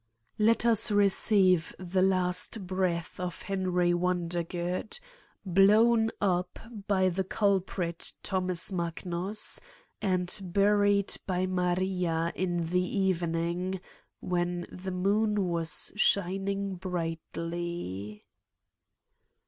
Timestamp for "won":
3.93-4.27